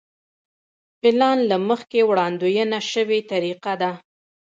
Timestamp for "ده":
3.81-3.91